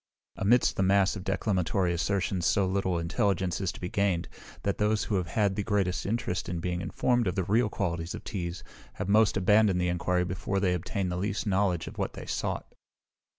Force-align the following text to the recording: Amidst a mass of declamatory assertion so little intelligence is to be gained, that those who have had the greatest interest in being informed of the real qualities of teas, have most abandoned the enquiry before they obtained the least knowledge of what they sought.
Amidst 0.35 0.79
a 0.79 0.81
mass 0.81 1.15
of 1.15 1.23
declamatory 1.23 1.93
assertion 1.93 2.41
so 2.41 2.65
little 2.65 2.97
intelligence 2.97 3.61
is 3.61 3.71
to 3.73 3.79
be 3.79 3.87
gained, 3.87 4.27
that 4.63 4.79
those 4.79 5.03
who 5.03 5.13
have 5.17 5.27
had 5.27 5.55
the 5.55 5.61
greatest 5.61 6.07
interest 6.07 6.49
in 6.49 6.59
being 6.59 6.81
informed 6.81 7.27
of 7.27 7.35
the 7.35 7.43
real 7.43 7.69
qualities 7.69 8.15
of 8.15 8.23
teas, 8.23 8.63
have 8.93 9.07
most 9.07 9.37
abandoned 9.37 9.79
the 9.79 9.89
enquiry 9.89 10.25
before 10.25 10.59
they 10.59 10.73
obtained 10.73 11.11
the 11.11 11.17
least 11.17 11.45
knowledge 11.45 11.85
of 11.85 11.99
what 11.99 12.13
they 12.13 12.25
sought. 12.25 12.73